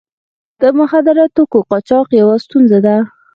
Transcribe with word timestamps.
د 0.61 0.63
مخدره 0.79 1.25
توکو 1.35 1.59
قاچاق 1.69 2.07
یوه 2.21 2.35
ستونزه 2.45 2.79
ده. 2.85 2.95